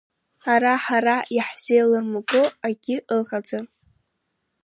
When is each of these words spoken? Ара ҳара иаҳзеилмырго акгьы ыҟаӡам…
Ара 0.53 0.73
ҳара 0.83 1.15
иаҳзеилмырго 1.35 2.43
акгьы 2.67 2.97
ыҟаӡам… 3.17 3.65